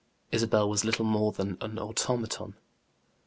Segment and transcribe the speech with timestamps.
[0.31, 2.55] Isabel was little more than an automaton.